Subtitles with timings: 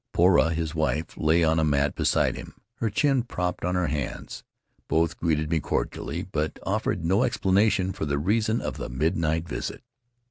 [0.15, 4.43] Poura, his wife, lay on a mat beside him, her chin propped on her hands.
[4.87, 9.83] Both greeted me cordially, but offered no explanation for the reason of the midnight visit.